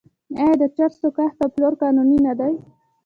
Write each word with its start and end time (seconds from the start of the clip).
آیا 0.41 0.53
د 0.61 0.63
چرسو 0.75 1.07
کښت 1.15 1.37
او 1.43 1.49
پلور 1.53 1.73
قانوني 1.81 2.17
نه 2.27 2.33
دی؟ 2.39 2.53